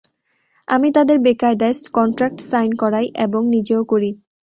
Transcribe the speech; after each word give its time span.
আমি 0.67 0.87
তাদের 0.91 1.17
বেকায়দায় 1.19 1.75
contract 1.89 2.33
sign 2.49 2.71
করাই, 2.73 3.07
এবং 3.25 3.41
নিজেও 3.55 3.81
করি। 3.83 4.09